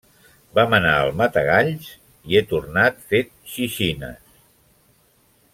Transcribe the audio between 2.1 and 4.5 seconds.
i he tornat fet xixines.